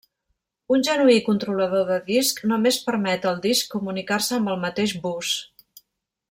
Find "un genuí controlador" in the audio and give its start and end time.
0.75-1.83